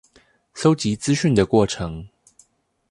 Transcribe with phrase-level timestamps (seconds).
[0.55, 2.07] 搜集資訊的過程